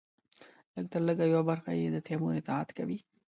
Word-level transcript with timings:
لږترلږه 0.73 1.25
یوه 1.33 1.43
برخه 1.49 1.71
یې 1.79 1.87
د 1.91 1.97
تیمور 2.07 2.33
اطاعت 2.41 2.69
کوي. 2.77 2.99